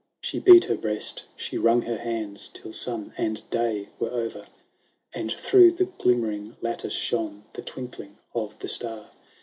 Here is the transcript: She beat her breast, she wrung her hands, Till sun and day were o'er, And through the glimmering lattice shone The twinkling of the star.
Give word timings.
She 0.19 0.39
beat 0.39 0.63
her 0.63 0.73
breast, 0.75 1.25
she 1.35 1.59
wrung 1.59 1.83
her 1.83 1.99
hands, 1.99 2.47
Till 2.51 2.73
sun 2.73 3.13
and 3.19 3.47
day 3.51 3.89
were 3.99 4.09
o'er, 4.09 4.47
And 5.13 5.31
through 5.31 5.73
the 5.73 5.85
glimmering 5.85 6.57
lattice 6.59 6.95
shone 6.95 7.43
The 7.53 7.61
twinkling 7.61 8.17
of 8.33 8.57
the 8.57 8.67
star. 8.67 9.11